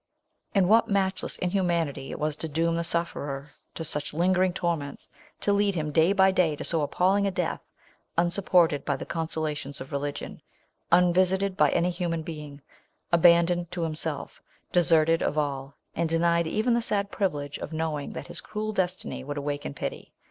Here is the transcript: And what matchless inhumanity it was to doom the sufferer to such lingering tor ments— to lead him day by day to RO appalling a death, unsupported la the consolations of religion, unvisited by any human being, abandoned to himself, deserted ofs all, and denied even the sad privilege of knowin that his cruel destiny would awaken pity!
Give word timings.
And 0.55 0.67
what 0.67 0.87
matchless 0.89 1.37
inhumanity 1.37 2.09
it 2.09 2.17
was 2.17 2.35
to 2.37 2.49
doom 2.49 2.75
the 2.75 2.83
sufferer 2.83 3.49
to 3.75 3.83
such 3.83 4.15
lingering 4.15 4.51
tor 4.51 4.75
ments— 4.75 5.11
to 5.41 5.53
lead 5.53 5.75
him 5.75 5.91
day 5.91 6.11
by 6.11 6.31
day 6.31 6.55
to 6.55 6.75
RO 6.77 6.81
appalling 6.81 7.27
a 7.27 7.29
death, 7.29 7.61
unsupported 8.17 8.81
la 8.87 8.95
the 8.95 9.05
consolations 9.05 9.79
of 9.79 9.91
religion, 9.91 10.41
unvisited 10.91 11.55
by 11.55 11.69
any 11.69 11.91
human 11.91 12.23
being, 12.23 12.63
abandoned 13.11 13.69
to 13.69 13.83
himself, 13.83 14.41
deserted 14.71 15.21
ofs 15.21 15.37
all, 15.37 15.75
and 15.95 16.09
denied 16.09 16.47
even 16.47 16.73
the 16.73 16.81
sad 16.81 17.11
privilege 17.11 17.59
of 17.59 17.71
knowin 17.71 18.13
that 18.13 18.25
his 18.25 18.41
cruel 18.41 18.73
destiny 18.73 19.23
would 19.23 19.37
awaken 19.37 19.71
pity! 19.75 20.11